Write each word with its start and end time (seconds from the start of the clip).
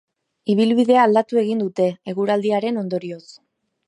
Ibilbidea 0.53 1.03
aldatu 1.09 1.39
egin 1.41 1.61
dute, 1.63 1.85
eguraldiaren 2.13 2.81
ondorioz. 2.85 3.25